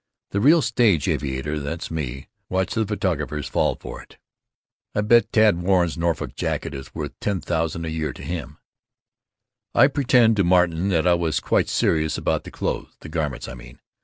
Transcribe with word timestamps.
The 0.31 0.41
real 0.41 0.63
stage 0.63 1.07
aviator, 1.07 1.59
that's 1.59 1.91
me. 1.91 2.27
Watch 2.49 2.73
the 2.73 2.87
photographers 2.87 3.47
fall 3.47 3.75
for 3.75 4.01
it. 4.01 4.17
I 4.95 5.01
bet 5.01 5.31
Tad 5.31 5.61
Warren's 5.61 5.95
Norfolk 5.95 6.33
jacket 6.35 6.73
is 6.73 6.95
worth 6.95 7.11
$10,000 7.19 7.85
a 7.85 7.91
year 7.91 8.11
to 8.11 8.23
him! 8.23 8.57
I 9.75 9.85
pretended 9.85 10.37
to 10.37 10.43
Martin 10.43 10.89
that 10.89 11.05
I 11.05 11.13
was 11.13 11.39
quite 11.39 11.69
serious 11.69 12.17
about 12.17 12.45
the 12.45 12.49
clothes, 12.49 12.95
the 13.01 13.09
garments 13.09 13.47
I 13.47 13.53
mean. 13.53 13.79